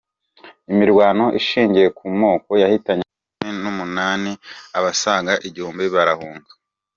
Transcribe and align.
Imirwano 0.71 1.25
ishingiye 1.39 1.87
ku 1.97 2.05
moko 2.21 2.51
yahitanye 2.61 3.03
cumi 3.35 3.51
numunani, 3.61 4.31
abasaga 4.77 5.33
igihumbi 5.47 5.85
barahunga 5.95 6.49